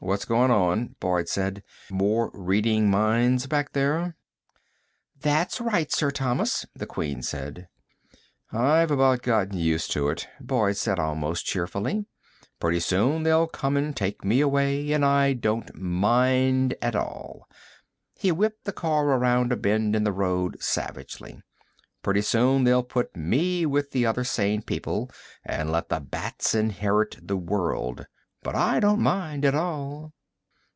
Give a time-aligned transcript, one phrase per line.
[0.00, 1.64] "What's going on?" Boyd said.
[1.90, 4.16] "More reading minds back there?"
[5.20, 7.66] "That's right, Sir Thomas," the Queen said.
[8.52, 12.06] "I've about gotten used to it," Boyd said almost cheerfully.
[12.60, 17.48] "Pretty soon they'll come and take me away, but I don't mind at all."
[18.16, 21.42] He whipped the car around a bend in the road savagely.
[22.04, 25.10] "Pretty soon they'll put me with the other sane people
[25.44, 28.06] and let the bats inherit the world.
[28.44, 30.12] But I don't mind at all."